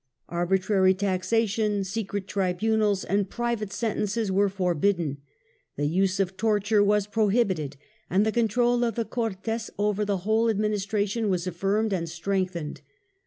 [0.31, 4.31] Arbi 244 THE END OF THE MIDDLE AGE trary taxation, secret tribunals and private sentences
[4.31, 5.17] were forbidden,
[5.75, 7.77] the use of torture was prohibited,
[8.09, 12.81] and the control of the Cortes over the whole administration was affirmed and strengthened.